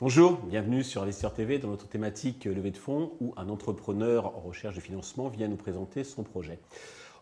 Bonjour, 0.00 0.38
bienvenue 0.46 0.82
sur 0.82 1.02
Investir 1.02 1.32
TV 1.32 1.58
dans 1.58 1.68
notre 1.68 1.88
thématique 1.88 2.46
levée 2.46 2.70
de 2.70 2.76
fonds 2.76 3.12
où 3.20 3.34
un 3.36 3.48
entrepreneur 3.48 4.26
en 4.26 4.40
recherche 4.40 4.74
de 4.74 4.80
financement 4.80 5.28
vient 5.28 5.48
nous 5.48 5.56
présenter 5.56 6.02
son 6.02 6.22
projet. 6.22 6.58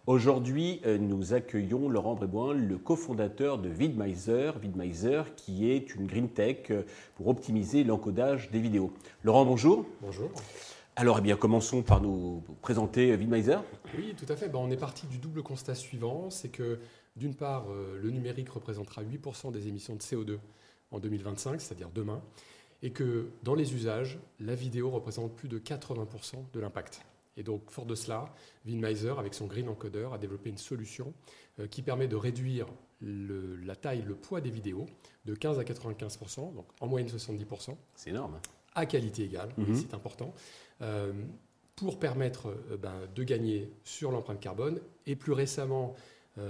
Aujourd'hui, 0.06 0.80
euh, 0.86 0.98
nous 0.98 1.34
accueillons 1.34 1.88
Laurent 1.88 2.14
Bréboin, 2.14 2.54
le 2.54 2.78
cofondateur 2.78 3.58
de 3.58 3.68
Vidmiser, 3.68 4.52
Vidmiser 4.62 5.22
qui 5.36 5.68
est 5.70 5.94
une 5.96 6.06
green 6.06 6.28
tech 6.28 6.70
euh, 6.70 6.82
pour 7.16 7.26
optimiser 7.26 7.82
l'encodage 7.82 8.50
des 8.50 8.60
vidéos. 8.60 8.92
Laurent, 9.24 9.44
bonjour. 9.44 9.84
Bonjour. 10.00 10.30
Alors, 10.98 11.18
eh 11.18 11.20
bien, 11.20 11.36
commençons 11.36 11.82
par 11.82 12.00
nous 12.00 12.42
présenter 12.62 13.14
Vidmiser. 13.16 13.58
Oui, 13.98 14.14
tout 14.16 14.30
à 14.32 14.34
fait. 14.34 14.48
Ben, 14.48 14.58
on 14.58 14.70
est 14.70 14.78
parti 14.78 15.06
du 15.06 15.18
double 15.18 15.42
constat 15.42 15.74
suivant, 15.74 16.30
c'est 16.30 16.48
que 16.48 16.78
d'une 17.16 17.34
part, 17.34 17.66
euh, 17.70 17.98
le 18.02 18.10
numérique 18.10 18.48
représentera 18.48 19.02
8% 19.02 19.52
des 19.52 19.68
émissions 19.68 19.94
de 19.94 20.00
CO2 20.00 20.38
en 20.90 20.98
2025, 20.98 21.60
c'est-à-dire 21.60 21.90
demain 21.94 22.22
et 22.82 22.90
que 22.90 23.28
dans 23.42 23.54
les 23.54 23.74
usages, 23.74 24.18
la 24.40 24.54
vidéo 24.54 24.90
représente 24.90 25.34
plus 25.34 25.48
de 25.48 25.58
80% 25.58 26.36
de 26.52 26.60
l'impact. 26.60 27.00
Et 27.36 27.42
donc, 27.42 27.70
fort 27.70 27.84
de 27.84 27.94
cela, 27.94 28.32
Vinmiser, 28.64 29.14
avec 29.18 29.34
son 29.34 29.46
Green 29.46 29.68
Encoder, 29.68 30.08
a 30.12 30.18
développé 30.18 30.48
une 30.48 30.58
solution 30.58 31.12
euh, 31.60 31.66
qui 31.66 31.82
permet 31.82 32.08
de 32.08 32.16
réduire 32.16 32.66
la 33.02 33.76
taille, 33.76 34.02
le 34.06 34.14
poids 34.14 34.40
des 34.40 34.48
vidéos 34.48 34.86
de 35.26 35.34
15 35.34 35.58
à 35.58 35.64
95%, 35.64 36.54
donc 36.54 36.66
en 36.80 36.86
moyenne 36.86 37.10
70%. 37.10 37.76
C'est 37.94 38.08
énorme. 38.08 38.38
À 38.76 38.86
qualité 38.86 39.24
égale, 39.24 39.52
mhm. 39.56 39.74
c'est 39.74 39.94
important, 39.94 40.32
euh, 40.82 41.12
pour 41.74 41.98
permettre 41.98 42.48
euh, 42.48 42.76
ben, 42.76 42.94
de 43.14 43.22
gagner 43.24 43.72
sur 43.82 44.12
l'empreinte 44.12 44.38
carbone. 44.38 44.80
Et 45.06 45.16
plus 45.16 45.32
récemment, 45.32 45.94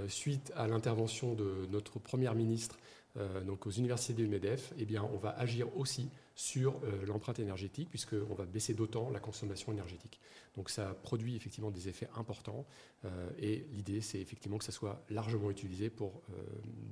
suite 0.09 0.53
à 0.57 0.67
l'intervention 0.67 1.35
de 1.35 1.69
notre 1.71 2.01
première 2.01 2.35
ministre 2.35 2.77
euh, 3.19 3.43
donc 3.43 3.67
aux 3.67 3.71
universités 3.71 4.13
du 4.13 4.29
MEDEF, 4.29 4.73
eh 4.79 4.85
bien, 4.85 5.09
on 5.15 5.17
va 5.17 5.31
agir 5.31 5.75
aussi 5.77 6.11
sur 6.35 6.75
euh, 6.85 7.07
l'empreinte 7.07 7.39
énergétique, 7.39 7.89
puisqu'on 7.89 8.35
va 8.35 8.45
baisser 8.45 8.75
d'autant 8.75 9.09
la 9.11 9.21
consommation 9.21 9.73
énergétique. 9.73 10.21
Donc 10.55 10.69
ça 10.69 10.95
produit 11.03 11.35
effectivement 11.35 11.71
des 11.71 11.89
effets 11.89 12.09
importants, 12.17 12.67
euh, 13.05 13.31
et 13.39 13.67
l'idée, 13.73 14.01
c'est 14.01 14.21
effectivement 14.21 14.59
que 14.59 14.65
ça 14.65 14.73
soit 14.73 15.03
largement 15.09 15.51
utilisé 15.51 15.89
pour 15.89 16.23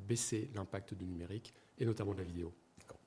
baisser 0.08 0.50
l'impact 0.54 0.94
du 0.94 1.06
numérique, 1.06 1.52
et 1.78 1.84
notamment 1.84 2.12
de 2.12 2.18
la 2.18 2.24
vidéo. 2.24 2.52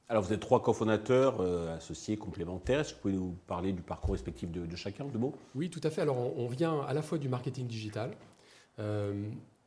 Alors 0.10 0.24
vous 0.24 0.32
êtes 0.32 0.40
trois 0.40 0.62
cofondateurs 0.62 1.42
associés 1.72 2.16
complémentaires. 2.16 2.80
Est-ce 2.80 2.94
que 2.94 2.96
vous 2.96 3.02
pouvez 3.02 3.14
nous 3.14 3.36
parler 3.46 3.74
du 3.74 3.82
parcours 3.82 4.14
respectif 4.14 4.50
de, 4.50 4.76
chacun, 4.76 5.06
de 5.06 5.18
mots? 5.18 5.36
Oui, 5.54 5.70
tout 5.70 5.82
à 5.84 5.90
fait. 5.90 6.02
Alors 6.02 6.18
on, 6.38 6.48
vient 6.48 6.80
à 6.82 6.94
la 6.94 7.02
fois 7.02 7.18
du 7.18 7.28
marketing 7.28 7.68
digital, 7.68 8.12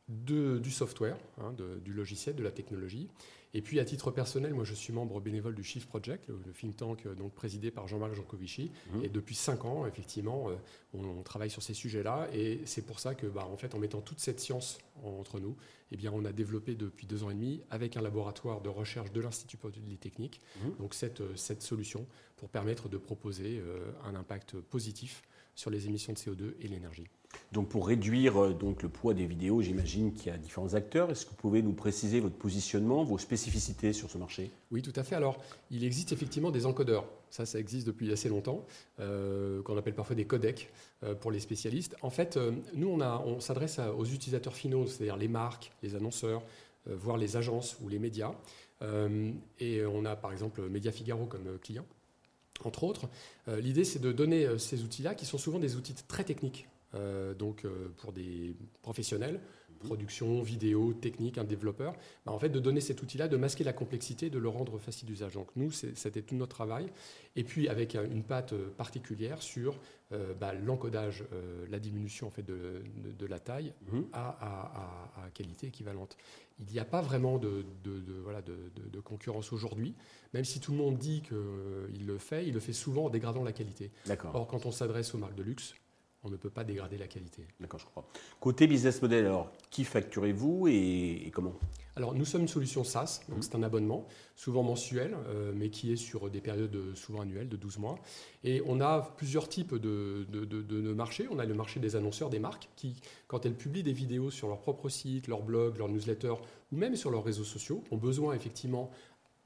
du 0.09 0.71
software, 0.71 1.17
hein, 1.39 1.53
du 1.83 1.93
logiciel, 1.93 2.35
de 2.35 2.43
la 2.43 2.51
technologie, 2.51 3.07
et 3.53 3.61
puis, 3.61 3.79
à 3.79 3.85
titre 3.85 4.11
personnel, 4.11 4.53
moi, 4.53 4.63
je 4.63 4.73
suis 4.73 4.93
membre 4.93 5.19
bénévole 5.19 5.55
du 5.55 5.63
Shift 5.63 5.87
Project, 5.87 6.29
le, 6.29 6.53
think 6.53 6.77
tank 6.77 7.05
euh, 7.05 7.15
donc, 7.15 7.33
présidé 7.33 7.69
par 7.69 7.87
Jean-Marc 7.87 8.13
Jancovici. 8.13 8.71
Mhm. 8.93 9.03
Et 9.05 9.09
depuis 9.09 9.35
cinq 9.35 9.65
ans, 9.65 9.85
effectivement, 9.85 10.49
euh, 10.49 10.55
on, 10.93 11.21
travaille 11.23 11.49
sur 11.49 11.61
ces 11.61 11.73
sujets-là. 11.73 12.29
Et 12.33 12.61
c'est 12.65 12.85
pour 12.85 12.99
ça 12.99 13.13
que, 13.13 13.27
bah, 13.27 13.47
en 13.51 13.57
fait, 13.57 13.75
en 13.75 13.79
mettant 13.79 13.99
toute 13.99 14.19
cette 14.19 14.39
science 14.39 14.79
entre 15.03 15.39
nous, 15.39 15.57
eh 15.91 15.97
bien, 15.97 16.11
on 16.13 16.23
a 16.23 16.31
développé 16.31 16.75
depuis 16.75 17.07
deux 17.07 17.23
ans 17.23 17.29
et 17.29 17.33
demi, 17.33 17.61
avec 17.69 17.97
un 17.97 18.01
laboratoire 18.01 18.61
de 18.61 18.69
recherche 18.69 19.11
de 19.11 19.19
l'Institut 19.19 19.57
Polytechnique, 19.57 20.39
mhm. 20.63 20.75
donc 20.79 20.93
cette, 20.93 21.19
euh, 21.19 21.35
cette 21.35 21.61
solution 21.61 22.05
pour 22.37 22.49
permettre 22.49 22.89
de 22.89 22.97
proposer 22.97 23.61
un 24.03 24.15
impact 24.15 24.55
positif 24.61 25.21
sur 25.55 25.69
les 25.69 25.87
émissions 25.87 26.13
de 26.13 26.17
CO2 26.17 26.53
et 26.61 26.67
l'énergie. 26.67 27.07
Donc 27.51 27.69
pour 27.69 27.87
réduire 27.87 28.41
euh, 28.41 28.53
donc 28.53 28.81
le 28.83 28.89
poids 28.89 29.13
des 29.13 29.25
vidéos, 29.25 29.61
j'imagine 29.61 30.13
qu'il 30.13 30.31
y 30.31 30.35
a 30.35 30.37
différents 30.37 30.73
acteurs. 30.73 31.09
Est-ce 31.11 31.25
que 31.25 31.31
vous 31.31 31.37
pouvez 31.37 31.61
nous 31.61 31.73
préciser 31.73 32.19
votre 32.19 32.35
positionnement, 32.35 33.03
vos 33.03 33.17
spécificités 33.17 33.93
sur 33.93 34.09
ce 34.09 34.17
marché? 34.17 34.51
Oui, 34.71 34.81
tout 34.81 34.93
à 34.95 35.03
fait. 35.03 35.15
Alors, 35.15 35.41
il 35.69 35.83
existe 35.83 36.11
effectivement 36.11 36.51
des 36.51 36.65
encodeurs. 36.65 37.05
Ça, 37.29 37.45
ça 37.45 37.59
existe 37.59 37.87
depuis 37.87 38.11
assez 38.11 38.29
longtemps, 38.29 38.65
euh, 38.99 39.61
qu'on 39.63 39.77
appelle 39.77 39.95
parfois 39.95 40.15
des 40.15 40.25
codecs 40.25 40.69
euh, 41.03 41.15
pour 41.15 41.31
les 41.31 41.39
spécialistes. 41.39 41.95
En 42.01 42.09
fait, 42.09 42.37
nous, 42.73 42.89
on, 42.89 43.01
on 43.01 43.39
s'adresse 43.39 43.79
aux 43.79 44.05
utilisateurs 44.05 44.55
finaux, 44.55 44.87
c'est-à-dire 44.87 45.17
les 45.17 45.27
marques, 45.27 45.71
les 45.83 45.95
annonceurs, 45.95 46.43
voire 46.85 47.17
les 47.17 47.37
agences 47.37 47.77
ou 47.81 47.89
les 47.89 47.99
médias. 47.99 48.33
et 49.59 49.85
on 49.85 50.03
a 50.03 50.15
par 50.15 50.31
exemple 50.31 50.67
Média 50.67 50.91
Figaro 50.91 51.25
comme 51.25 51.59
client 51.59 51.85
entre 52.67 52.83
autres. 52.83 53.09
L'idée, 53.47 53.83
c'est 53.83 53.99
de 53.99 54.11
donner 54.11 54.47
ces 54.57 54.83
outils-là, 54.83 55.15
qui 55.15 55.25
sont 55.25 55.37
souvent 55.37 55.59
des 55.59 55.75
outils 55.75 55.95
très 56.07 56.23
techniques. 56.23 56.67
Euh, 56.93 57.33
donc 57.33 57.65
euh, 57.65 57.89
pour 57.97 58.11
des 58.11 58.55
professionnels, 58.81 59.39
production, 59.79 60.41
vidéo, 60.41 60.93
technique, 60.93 61.37
un 61.37 61.43
développeur, 61.43 61.93
bah, 62.25 62.31
en 62.31 62.37
fait 62.37 62.49
de 62.49 62.59
donner 62.59 62.81
cet 62.81 63.01
outil-là, 63.01 63.27
de 63.27 63.37
masquer 63.37 63.63
la 63.63 63.73
complexité, 63.73 64.29
de 64.29 64.37
le 64.37 64.49
rendre 64.49 64.77
facile 64.77 65.07
d'usage. 65.07 65.33
Donc 65.33 65.47
nous, 65.55 65.71
c'était 65.71 66.21
tout 66.21 66.35
notre 66.35 66.55
travail. 66.55 66.91
Et 67.35 67.43
puis 67.43 67.67
avec 67.67 67.95
une 67.95 68.23
patte 68.23 68.53
particulière 68.77 69.41
sur 69.41 69.79
euh, 70.11 70.33
bah, 70.33 70.53
l'encodage, 70.53 71.23
la 71.69 71.79
diminution 71.79 72.27
en 72.27 72.29
fait 72.29 72.45
de, 72.45 73.25
la 73.25 73.39
taille 73.39 73.73
mhm. 73.91 74.05
à, 74.13 75.29
qualité 75.33 75.67
équivalente. 75.67 76.17
Il 76.59 76.71
n'y 76.71 76.79
a 76.79 76.85
pas 76.85 77.01
vraiment 77.01 77.39
de, 77.39 77.65
voilà, 78.21 78.41
de 78.41 78.99
concurrence 78.99 79.51
aujourd'hui, 79.51 79.95
même 80.33 80.45
si 80.45 80.59
tout 80.59 80.73
le 80.73 80.77
monde 80.77 80.97
dit 80.97 81.21
qu'il 81.21 82.05
le 82.05 82.17
fait, 82.19 82.45
il 82.45 82.53
le 82.53 82.59
fait 82.59 82.73
souvent 82.73 83.05
en 83.05 83.09
dégradant 83.09 83.43
la 83.43 83.53
qualité. 83.53 83.91
Or, 84.33 84.47
quand 84.47 84.65
on 84.65 84.71
s'adresse 84.71 85.15
aux 85.15 85.17
marques 85.17 85.35
de 85.35 85.43
luxe, 85.43 85.73
on 86.23 86.29
ne 86.29 86.35
peut 86.35 86.49
pas 86.49 86.63
dégrader 86.63 86.97
la 86.97 87.07
qualité. 87.07 87.47
D'accord, 87.59 87.79
je 87.79 87.85
crois. 87.85 88.05
Côté 88.39 88.67
business 88.67 89.01
model, 89.01 89.25
alors, 89.25 89.51
qui 89.71 89.83
facturez-vous 89.83 90.67
et, 90.67 91.31
comment? 91.33 91.53
Alors, 91.95 92.13
nous 92.13 92.25
sommes 92.25 92.41
une 92.41 92.47
solution 92.47 92.83
SaaS, 92.83 93.21
donc 93.27 93.37
mhm. 93.37 93.41
c'est 93.43 93.55
un 93.55 93.63
abonnement, 93.63 94.07
souvent 94.35 94.63
mensuel, 94.63 95.15
euh, 95.27 95.51
mais 95.55 95.69
qui 95.69 95.91
est 95.91 95.97
sur 95.97 96.29
des 96.29 96.39
périodes 96.39 96.95
souvent 96.95 97.21
annuelles 97.21 97.49
de 97.49 97.57
12 97.57 97.79
mois. 97.79 97.95
Et 98.43 98.61
on 98.65 98.79
a 98.81 99.01
plusieurs 99.17 99.49
types 99.49 99.75
de, 99.75 100.25
de, 100.29 100.45
de, 100.45 100.93
marchés. 100.93 101.27
On 101.31 101.39
a 101.39 101.45
le 101.45 101.53
marché 101.53 101.79
des 101.79 101.95
annonceurs, 101.95 102.29
des 102.29 102.39
marques, 102.39 102.69
qui, 102.75 103.01
quand 103.27 103.45
elles 103.45 103.55
publient 103.55 103.83
des 103.83 103.91
vidéos 103.91 104.31
sur 104.31 104.47
leur 104.47 104.61
propre 104.61 104.89
site, 104.89 105.27
leur 105.27 105.41
blog, 105.41 105.77
leur 105.77 105.89
newsletter, 105.89 106.33
ou 106.71 106.77
même 106.77 106.95
sur 106.95 107.11
leurs 107.11 107.23
réseaux 107.23 107.43
sociaux, 107.43 107.83
ont 107.91 107.97
besoin 107.97 108.33
effectivement 108.33 108.91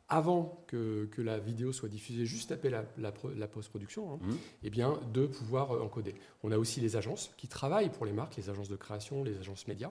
avant 0.08 0.64
que, 0.68 1.10
la 1.18 1.40
vidéo 1.40 1.72
soit 1.72 1.90
diffusée, 1.90 2.26
juste 2.26 2.52
après 2.52 2.70
la, 2.70 3.48
post-production, 3.48 4.14
hein, 4.14 4.20
mmh. 4.22 4.34
eh 4.64 4.70
bien, 4.70 5.00
de 5.14 5.26
pouvoir 5.26 5.72
euh, 5.72 5.82
encoder. 5.82 6.16
On 6.44 6.52
a 6.52 6.58
aussi 6.58 6.80
les 6.80 6.96
agences 6.96 7.32
qui 7.38 7.48
travaillent 7.48 7.90
pour 7.90 8.06
les 8.06 8.14
marques, 8.14 8.36
les 8.36 8.50
agences 8.50 8.70
de 8.70 8.76
création, 8.76 9.24
les 9.24 9.38
agences 9.40 9.68
médias. 9.68 9.90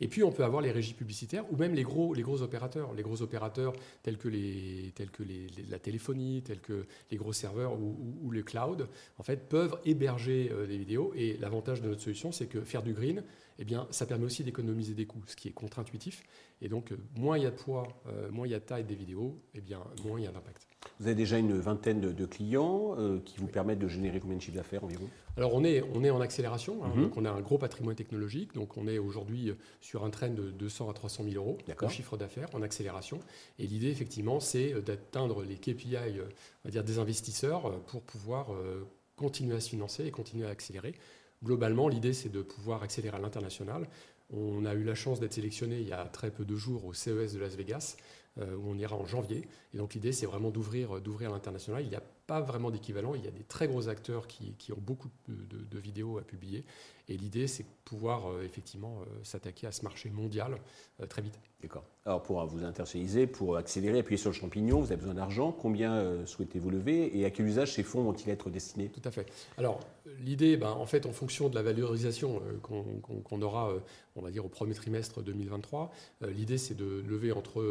Et 0.00 0.08
puis, 0.08 0.22
on 0.22 0.32
peut 0.32 0.44
avoir 0.44 0.62
les 0.62 0.72
régies 0.72 0.94
publicitaires 0.94 1.44
ou 1.52 1.56
même 1.56 1.74
les 1.74 1.82
gros, 1.82 2.14
les 2.14 2.22
gros 2.22 2.42
opérateurs. 2.42 2.92
Les 2.94 3.02
gros 3.02 3.22
opérateurs 3.22 3.72
tels 4.02 4.18
que, 4.18 4.28
les, 4.28 4.92
tels 4.94 5.10
que 5.10 5.22
la 5.68 5.78
téléphonie, 5.78 6.42
tels 6.42 6.60
que 6.60 6.86
les 7.10 7.16
gros 7.16 7.32
serveurs 7.32 7.74
ou, 7.74 8.18
ou, 8.22 8.30
le 8.30 8.42
cloud, 8.42 8.88
en 9.18 9.22
fait, 9.22 9.48
peuvent 9.48 9.78
héberger 9.84 10.50
euh, 10.52 10.66
des 10.66 10.78
vidéos. 10.78 11.12
Et 11.14 11.36
l'avantage 11.38 11.80
de 11.82 11.88
notre 11.88 12.02
solution, 12.02 12.32
c'est 12.32 12.46
que 12.46 12.60
faire 12.62 12.82
du 12.82 12.92
green, 12.92 13.22
eh 13.58 13.64
bien, 13.64 13.86
ça 13.90 14.06
permet 14.06 14.24
aussi 14.24 14.42
d'économiser 14.42 14.94
des 14.94 15.06
coûts, 15.06 15.22
ce 15.26 15.36
qui 15.36 15.48
est 15.48 15.52
contre-intuitif. 15.52 16.24
Et 16.60 16.68
donc, 16.68 16.92
euh, 16.92 16.96
moins 17.16 17.38
il 17.38 17.44
y 17.44 17.46
a 17.46 17.50
de 17.50 17.56
poids, 17.56 17.86
euh, 18.06 18.30
moins 18.30 18.46
il 18.46 18.50
y 18.50 18.54
a 18.54 18.60
de 18.60 18.64
taille 18.64 18.84
des 18.84 18.94
vidéos, 18.94 19.40
eh 19.54 19.60
bien, 19.60 19.82
moins 20.04 20.18
il 20.18 20.24
y 20.24 20.26
a 20.26 20.32
d'impact. 20.32 20.66
Vous 21.00 21.06
avez 21.06 21.14
déjà 21.14 21.38
une 21.38 21.58
vingtaine 21.58 22.00
de, 22.00 22.26
clients 22.26 22.94
euh, 22.98 23.18
qui 23.24 23.38
vous 23.38 23.46
permettent 23.46 23.78
de 23.78 23.88
générer 23.88 24.20
combien 24.20 24.36
de 24.36 24.42
chiffres 24.42 24.56
d'affaires 24.56 24.84
environ? 24.84 25.08
Alors, 25.36 25.54
on 25.54 25.64
est, 25.64 25.82
on 25.94 26.04
est 26.04 26.10
en 26.10 26.20
accélération. 26.20 26.84
Hein, 26.84 26.92
mhm. 26.94 27.02
donc 27.02 27.16
on 27.16 27.24
a 27.24 27.30
un 27.30 27.40
gros 27.40 27.58
patrimoine 27.58 27.96
technologique. 27.96 28.54
Donc, 28.54 28.76
on 28.76 28.86
est 28.86 28.98
aujourd'hui 28.98 29.52
sur 29.80 30.04
un 30.04 30.10
train 30.10 30.28
de 30.28 30.50
200 30.50 30.90
à 30.90 30.92
300 30.92 31.24
000 31.24 31.36
euros 31.36 31.58
de 31.66 31.88
chiffre 31.88 32.16
d'affaires 32.16 32.48
en 32.54 32.62
accélération. 32.62 33.20
Et 33.58 33.66
l'idée, 33.66 33.88
effectivement, 33.88 34.40
c'est 34.40 34.72
d'atteindre 34.82 35.42
les 35.42 35.56
KPI 35.56 35.96
on 35.96 36.68
va 36.68 36.70
dire, 36.70 36.84
des 36.84 36.98
investisseurs 36.98 37.80
pour 37.86 38.02
pouvoir 38.02 38.48
continuer 39.16 39.56
à 39.56 39.60
se 39.60 39.68
financer 39.68 40.04
et 40.04 40.10
continuer 40.10 40.46
à 40.46 40.50
accélérer. 40.50 40.94
Globalement, 41.44 41.88
l'idée, 41.88 42.12
c'est 42.12 42.30
de 42.30 42.42
pouvoir 42.42 42.82
accélérer 42.82 43.16
à 43.16 43.20
l'international. 43.20 43.86
On 44.30 44.64
a 44.64 44.74
eu 44.74 44.82
la 44.82 44.94
chance 44.94 45.20
d'être 45.20 45.34
sélectionné 45.34 45.80
il 45.80 45.88
y 45.88 45.92
a 45.92 46.04
très 46.06 46.30
peu 46.30 46.44
de 46.44 46.56
jours 46.56 46.86
au 46.86 46.94
CES 46.94 47.34
de 47.34 47.38
Las 47.38 47.54
Vegas, 47.54 47.96
euh, 47.96 48.23
où 48.38 48.68
on 48.68 48.76
ira 48.76 48.96
en 48.96 49.06
janvier. 49.06 49.46
Et 49.74 49.78
donc 49.78 49.94
l'idée, 49.94 50.12
c'est 50.12 50.26
vraiment 50.26 50.50
d'ouvrir, 50.50 51.00
d'ouvrir 51.00 51.30
l'international. 51.30 51.82
Il 51.82 51.88
n'y 51.88 51.96
a 51.96 52.02
pas 52.26 52.40
vraiment 52.40 52.70
d'équivalent. 52.70 53.14
Il 53.14 53.24
y 53.24 53.28
a 53.28 53.30
des 53.30 53.42
très 53.42 53.68
gros 53.68 53.88
acteurs 53.88 54.26
qui, 54.26 54.72
ont 54.72 54.80
beaucoup 54.80 55.08
de, 55.28 55.78
vidéos 55.78 56.18
à 56.18 56.22
publier. 56.22 56.64
Et 57.08 57.16
l'idée, 57.16 57.46
c'est 57.46 57.64
de 57.64 57.68
pouvoir 57.84 58.30
euh, 58.30 58.42
effectivement 58.44 59.02
euh, 59.02 59.04
s'attaquer 59.22 59.66
à 59.66 59.72
ce 59.72 59.82
marché 59.82 60.08
mondial 60.08 60.56
très 61.10 61.20
vite. 61.20 61.38
D'accord. 61.60 61.84
Alors 62.06 62.22
pour 62.22 62.44
vous 62.46 62.64
internationaliser, 62.64 63.26
pour 63.26 63.56
accélérer, 63.56 63.98
appuyer 63.98 64.16
sur 64.16 64.30
le 64.30 64.34
champignon, 64.34 64.80
vous 64.80 64.86
avez 64.86 64.96
besoin 64.96 65.14
d'argent. 65.14 65.50
Combien 65.50 66.24
souhaitez-vous 66.24 66.70
lever 66.70 67.18
et 67.18 67.24
à 67.24 67.30
quel 67.30 67.46
usage 67.46 67.72
ces 67.72 67.82
fonds 67.82 68.02
vont-ils 68.02 68.30
être 68.30 68.48
destinés? 68.48 68.88
Tout 68.90 69.00
à 69.04 69.10
fait. 69.10 69.26
Alors 69.58 69.80
l'idée, 70.20 70.56
ben, 70.56 70.70
en 70.70 70.86
fait, 70.86 71.06
en 71.06 71.12
fonction 71.12 71.48
de 71.48 71.54
la 71.54 71.62
valorisation 71.62 72.42
qu'on 72.62 73.42
aura, 73.42 73.72
on 74.14 74.22
va 74.22 74.30
dire 74.30 74.44
au 74.44 74.48
premier 74.48 74.74
trimestre 74.74 75.22
2023, 75.22 75.90
l'idée 76.28 76.58
c'est 76.58 76.74
de 76.74 77.02
lever 77.06 77.32
entre 77.32 77.62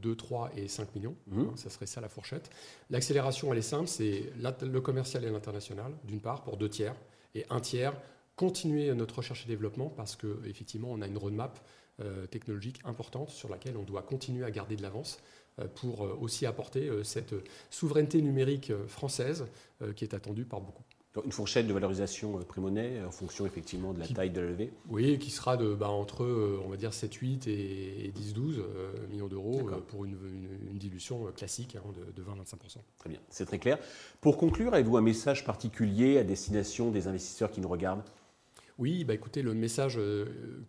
2, 0.00 0.16
3 0.16 0.50
et 0.56 0.68
5 0.68 0.94
millions. 0.94 1.16
Mmh. 1.26 1.56
ça 1.56 1.70
serait 1.70 1.86
ça 1.86 2.00
la 2.00 2.08
fourchette. 2.08 2.50
L'accélération, 2.90 3.52
elle 3.52 3.58
est 3.58 3.62
simple, 3.62 3.88
c'est 3.88 4.32
le 4.36 4.80
commercial 4.80 5.24
et 5.24 5.30
l'international, 5.30 5.92
d'une 6.04 6.20
part, 6.20 6.42
pour 6.42 6.56
deux 6.56 6.68
tiers, 6.68 6.94
et 7.34 7.44
un 7.50 7.60
tiers 7.60 7.94
continuer 8.36 8.92
notre 8.94 9.16
recherche 9.18 9.44
et 9.44 9.48
développement 9.48 9.88
parce 9.88 10.16
qu'effectivement, 10.16 10.88
on 10.90 11.00
a 11.02 11.06
une 11.06 11.18
roadmap 11.18 11.60
technologique 12.30 12.80
importante 12.84 13.30
sur 13.30 13.48
laquelle 13.48 13.76
on 13.76 13.82
doit 13.82 14.02
continuer 14.02 14.44
à 14.44 14.50
garder 14.50 14.76
de 14.76 14.82
l'avance 14.82 15.20
pour 15.74 16.00
aussi 16.20 16.46
apporter 16.46 16.90
cette 17.04 17.34
souveraineté 17.70 18.20
numérique 18.22 18.72
française 18.88 19.46
qui 19.94 20.04
est 20.04 20.14
attendue 20.14 20.44
par 20.44 20.60
beaucoup. 20.60 20.82
Une 21.24 21.32
fourchette 21.32 21.66
de 21.66 21.74
valorisation 21.74 22.38
euh, 22.38 22.42
pré-monnaie 22.42 22.98
euh, 22.98 23.06
en 23.06 23.10
fonction 23.10 23.44
effectivement 23.44 23.92
de 23.92 24.00
la 24.00 24.08
taille 24.08 24.30
de 24.30 24.40
la 24.40 24.46
levée 24.46 24.72
Oui, 24.88 25.18
qui 25.18 25.30
sera 25.30 25.58
de, 25.58 25.74
bah, 25.74 25.90
entre 25.90 26.24
euh, 26.24 26.62
on 26.64 26.70
va 26.70 26.78
dire 26.78 26.94
7, 26.94 27.12
8 27.12 27.46
et 27.48 28.12
10, 28.14 28.32
12 28.32 28.64
millions 29.10 29.28
d'euros 29.28 29.68
pour 29.88 30.06
une, 30.06 30.16
dilution 30.72 31.26
classique 31.36 31.76
hein, 31.76 31.82
de, 32.16 32.22
20-25%. 32.22 32.78
Très 32.98 33.10
bien, 33.10 33.20
c'est 33.28 33.44
très 33.44 33.58
clair. 33.58 33.78
Pour 34.20 34.38
conclure, 34.38 34.72
avez-vous 34.72 34.96
un 34.96 35.02
message 35.02 35.44
particulier 35.44 36.18
à 36.18 36.24
destination 36.24 36.90
des 36.90 37.06
investisseurs 37.06 37.50
qui 37.50 37.60
nous 37.60 37.68
regardent? 37.68 38.02
Oui, 38.78 39.04
bah 39.04 39.14
écoutez, 39.14 39.42
le 39.42 39.54
message 39.54 39.98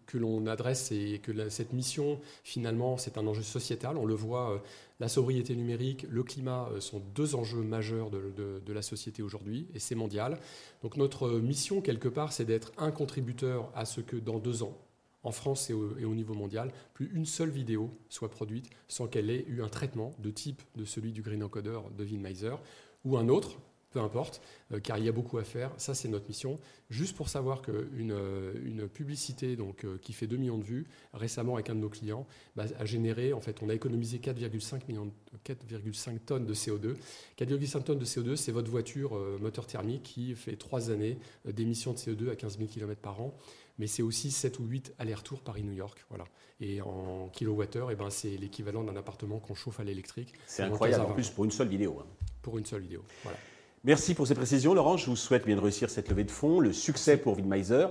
que 0.05 0.17
l'on 0.17 0.45
adresse, 0.47 0.85
c'est 0.89 1.19
que 1.23 1.49
cette 1.49 1.73
mission, 1.73 2.19
finalement, 2.43 2.97
c'est 2.97 3.17
un 3.17 3.25
enjeu 3.27 3.43
sociétal. 3.43 3.97
On 3.97 4.05
le 4.05 4.13
voit 4.13 4.61
la 5.03 5.09
sobriété 5.09 5.53
numérique, 5.57 6.05
le 6.09 6.23
climat 6.23 6.69
euh, 6.71 6.79
sont 6.79 7.01
deux 7.13 7.35
enjeux 7.35 7.61
majeurs 7.61 8.09
de, 8.09 8.73
la 8.73 8.81
société 8.81 9.21
aujourd'hui 9.21 9.67
et 9.73 9.79
c'est 9.79 9.95
mondial. 9.95 10.39
Donc 10.81 10.95
notre 10.95 11.29
mission, 11.29 11.81
quelque 11.81 12.07
part, 12.07 12.31
c'est 12.31 12.45
d'être 12.45 12.71
un 12.77 12.89
contributeur 12.89 13.69
à 13.75 13.83
ce 13.83 13.99
que 13.99 14.15
dans 14.15 14.39
deux 14.39 14.63
ans, 14.63 14.77
en 15.23 15.31
France 15.31 15.69
et 15.69 15.73
au, 15.73 16.15
niveau 16.15 16.33
mondial, 16.33 16.71
plus 16.93 17.11
une 17.13 17.25
seule 17.25 17.49
vidéo 17.49 17.91
soit 18.07 18.31
produite 18.31 18.69
sans 18.87 19.07
qu'elle 19.07 19.29
ait 19.29 19.43
eu 19.49 19.61
un 19.61 19.67
traitement 19.67 20.13
de 20.19 20.31
type 20.31 20.61
de 20.77 20.85
celui 20.85 21.11
du 21.11 21.21
Green 21.21 21.43
Encoder 21.43 21.79
de 21.97 22.03
Vinmeiser 22.05 22.55
ou 23.03 23.17
un 23.17 23.27
autre, 23.27 23.57
peu 23.93 24.01
importe, 24.01 24.41
euh, 24.73 24.79
car 24.79 24.97
il 24.97 25.05
y 25.05 25.09
a 25.09 25.11
beaucoup 25.11 25.37
à 25.37 25.43
faire. 25.43 25.71
Ça, 25.77 25.93
c'est 25.93 26.09
notre 26.09 26.27
mission. 26.27 26.59
Juste 26.89 27.15
pour 27.15 27.29
savoir 27.29 27.61
qu'une 27.61 28.11
euh, 28.11 28.53
une 28.65 28.89
publicité 28.89 29.55
donc, 29.55 29.85
euh, 29.85 29.97
qui 30.01 30.13
fait 30.13 30.27
2 30.27 30.35
millions 30.35 30.57
de 30.57 30.63
vues, 30.63 30.87
récemment 31.13 31.53
avec 31.53 31.69
un 31.69 31.75
de 31.75 31.79
nos 31.79 31.89
clients, 31.89 32.27
bah, 32.55 32.65
a 32.77 32.85
généré, 32.85 33.31
en 33.31 33.39
fait, 33.39 33.61
on 33.61 33.69
a 33.69 33.73
économisé 33.73 34.17
4,5 34.17 36.19
tonnes 36.25 36.45
de 36.45 36.53
CO2. 36.53 36.95
4,5 37.37 37.83
tonnes 37.83 37.99
de 37.99 38.05
CO2, 38.05 38.35
c'est 38.35 38.51
votre 38.51 38.69
voiture 38.69 39.17
moteur 39.39 39.67
thermique 39.67 40.03
qui 40.03 40.35
fait 40.35 40.55
3 40.55 40.89
années 40.89 41.17
d'émissions 41.45 41.93
de 41.93 41.97
CO2 41.97 42.31
à 42.31 42.35
15 42.35 42.57
000 42.57 42.69
km 42.69 42.99
par 42.99 43.21
an. 43.21 43.37
Mais 43.79 43.87
c'est 43.87 44.03
aussi 44.03 44.31
7 44.31 44.59
ou 44.59 44.65
8 44.65 44.93
allers-retours 44.99 45.41
Paris-New 45.41 45.73
York. 45.73 46.05
Voilà. 46.09 46.25
Et 46.61 46.81
en 46.81 47.29
kilowattheure, 47.29 47.91
eh 47.91 47.95
ben, 47.95 48.09
c'est 48.09 48.37
l'équivalent 48.37 48.83
d'un 48.83 48.95
appartement 48.95 49.39
qu'on 49.39 49.55
chauffe 49.55 49.79
à 49.79 49.83
l'électrique. 49.83 50.33
C'est 50.45 50.63
incroyable, 50.63 51.05
en 51.05 51.13
plus 51.13 51.29
pour 51.29 51.45
une 51.45 51.51
seule 51.51 51.69
vidéo. 51.69 51.99
Hein. 51.99 52.05
Pour 52.41 52.57
une 52.57 52.65
seule 52.65 52.81
vidéo, 52.81 53.03
voilà. 53.23 53.37
Merci 53.85 54.13
pour 54.13 54.27
ces 54.27 54.35
précisions, 54.35 54.73
Laurent. 54.73 54.95
Je 54.95 55.07
vous 55.07 55.17
souhaite 55.17 55.45
bien 55.45 55.57
de 55.57 55.61
réussir 55.61 55.89
cette 55.89 56.07
levée 56.07 56.23
de 56.23 56.31
fonds, 56.31 56.61
le 56.61 56.71
succès 56.71 57.17
pour 57.17 57.35
Vidmeiser. 57.35 57.87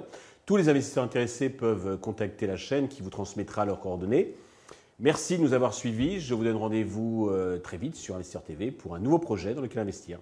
Tous 0.47 0.57
les 0.57 0.71
investisseurs 0.71 1.05
intéressés 1.05 1.51
peuvent 1.51 1.99
contacter 1.99 2.47
la 2.47 2.57
chaîne 2.57 2.89
qui 2.89 3.03
vous 3.03 3.11
transmettra 3.11 3.67
leurs 3.67 3.79
coordonnées. 3.79 4.35
Merci 5.01 5.37
de 5.37 5.43
nous 5.43 5.53
avoir 5.53 5.75
suivis. 5.75 6.19
Je 6.19 6.33
vous 6.33 6.45
donne 6.45 6.57
rendez-vous 6.57 7.29
euh, 7.29 7.59
très 7.59 7.77
vite 7.77 7.95
sur 7.95 8.15
Investir 8.15 8.43
TV 8.43 8.71
pour 8.71 8.95
un 8.95 9.01
nouveau 9.01 9.19
projet 9.19 9.53
dans 9.53 9.61
lequel 9.61 9.81
investir. 9.81 10.19